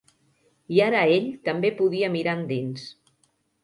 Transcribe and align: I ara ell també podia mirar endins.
I 0.77 0.81
ara 0.85 1.03
ell 1.19 1.29
també 1.51 1.73
podia 1.83 2.13
mirar 2.19 2.39
endins. 2.43 2.93